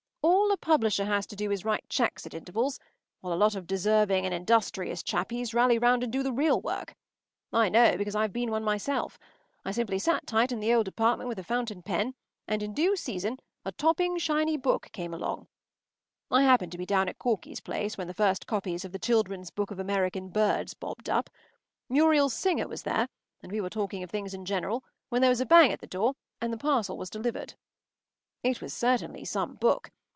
All 0.23 0.51
a 0.53 0.57
publisher 0.57 1.05
has 1.05 1.25
to 1.27 1.35
do 1.37 1.49
is 1.49 1.61
to 1.61 1.67
write 1.67 1.87
cheques 1.87 2.25
at 2.25 2.33
intervals, 2.33 2.77
while 3.21 3.31
a 3.31 3.39
lot 3.39 3.55
of 3.55 3.65
deserving 3.65 4.25
and 4.25 4.33
industrious 4.33 5.01
chappies 5.01 5.53
rally 5.53 5.79
round 5.79 6.03
and 6.03 6.11
do 6.11 6.21
the 6.23 6.33
real 6.33 6.59
work. 6.59 6.93
I 7.53 7.69
know, 7.69 7.95
because 7.97 8.15
I’ve 8.15 8.33
been 8.33 8.51
one 8.51 8.63
myself. 8.63 9.17
I 9.63 9.71
simply 9.71 9.97
sat 9.97 10.27
tight 10.27 10.51
in 10.51 10.59
the 10.59 10.73
old 10.73 10.89
apartment 10.89 11.29
with 11.29 11.39
a 11.39 11.43
fountain 11.43 11.81
pen, 11.81 12.15
and 12.49 12.61
in 12.61 12.73
due 12.73 12.97
season 12.97 13.37
a 13.63 13.71
topping, 13.71 14.17
shiny 14.17 14.57
book 14.57 14.89
came 14.91 15.13
along. 15.13 15.47
I 16.29 16.43
happened 16.43 16.73
to 16.73 16.77
be 16.77 16.85
down 16.85 17.07
at 17.07 17.17
Corky’s 17.17 17.61
place 17.61 17.97
when 17.97 18.07
the 18.07 18.13
first 18.13 18.45
copies 18.45 18.83
of 18.83 18.91
The 18.91 18.99
Children’s 18.99 19.51
Book 19.51 19.71
of 19.71 19.79
American 19.79 20.29
Birds 20.29 20.73
bobbed 20.73 21.09
up. 21.09 21.29
Muriel 21.87 22.29
Singer 22.29 22.67
was 22.67 22.83
there, 22.83 23.07
and 23.41 23.53
we 23.53 23.61
were 23.61 23.69
talking 23.69 24.03
of 24.03 24.11
things 24.11 24.33
in 24.33 24.43
general 24.43 24.83
when 25.07 25.21
there 25.21 25.31
was 25.31 25.41
a 25.41 25.45
bang 25.45 25.71
at 25.71 25.79
the 25.79 25.87
door 25.87 26.13
and 26.41 26.51
the 26.51 26.57
parcel 26.57 26.97
was 26.97 27.09
delivered. 27.09 27.53
It 28.43 28.61
was 28.61 28.73
certainly 28.73 29.23
some 29.23 29.55
book. 29.55 29.89